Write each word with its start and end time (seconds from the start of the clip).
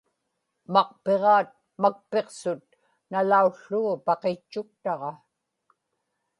maqpiġaat 0.73 1.49
makpiqsut 1.81 2.65
nalaułługu 3.11 3.93
paqitchuktaġa 4.05 5.11